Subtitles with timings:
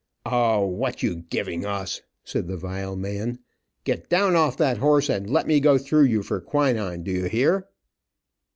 [0.25, 3.37] "O, what you giving us," said the vile man.
[3.83, 7.03] "Get down off that horse and let me go through you for quinine.
[7.03, 7.67] Do you hear?"